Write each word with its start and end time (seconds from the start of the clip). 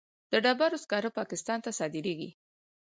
د 0.31 0.33
ډبرو 0.45 0.77
سکاره 0.83 1.09
پاکستان 1.19 1.59
ته 1.65 1.69
صادریږي 1.79 2.29